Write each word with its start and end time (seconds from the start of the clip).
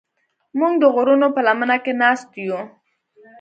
موږ 0.59 0.73
د 0.81 0.83
غرونو 0.95 1.27
په 1.35 1.41
لمنه 1.47 1.77
کې 1.83 1.93
ناست 2.01 2.29
یو. 2.45 2.61